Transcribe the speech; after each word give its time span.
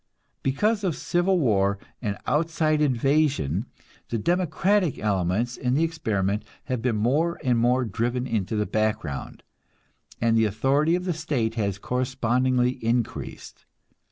Because 0.41 0.83
of 0.83 0.95
civil 0.95 1.39
war 1.39 1.77
and 2.01 2.17
outside 2.25 2.81
invasion, 2.81 3.67
the 4.09 4.17
democratic 4.17 4.97
elements 4.97 5.55
in 5.57 5.75
the 5.75 5.83
experiment 5.83 6.43
have 6.63 6.81
been 6.81 6.95
more 6.95 7.39
and 7.43 7.59
more 7.59 7.85
driven 7.85 8.25
into 8.25 8.55
the 8.55 8.65
background, 8.65 9.43
and 10.19 10.35
the 10.35 10.45
authority 10.45 10.95
of 10.95 11.05
the 11.05 11.13
state 11.13 11.53
has 11.53 11.77
correspondingly 11.77 12.83
increased. 12.83 13.67